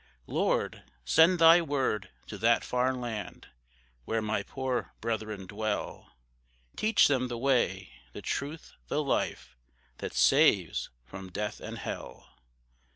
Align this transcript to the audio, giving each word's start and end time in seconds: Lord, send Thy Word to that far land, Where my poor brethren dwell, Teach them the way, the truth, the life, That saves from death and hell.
Lord, 0.25 0.81
send 1.05 1.37
Thy 1.37 1.61
Word 1.61 2.09
to 2.25 2.39
that 2.39 2.63
far 2.63 2.91
land, 2.95 3.49
Where 4.05 4.19
my 4.19 4.41
poor 4.41 4.95
brethren 4.99 5.45
dwell, 5.45 6.13
Teach 6.75 7.07
them 7.07 7.27
the 7.27 7.37
way, 7.37 7.91
the 8.11 8.23
truth, 8.23 8.73
the 8.87 9.03
life, 9.03 9.55
That 9.99 10.15
saves 10.15 10.89
from 11.05 11.31
death 11.31 11.59
and 11.59 11.77
hell. 11.77 12.33